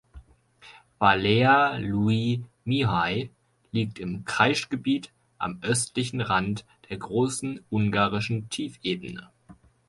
[0.97, 3.29] Valea lui Mihai
[3.71, 9.29] liegt im Kreischgebiet am östlichen Rand der Großen Ungarischen Tiefebene.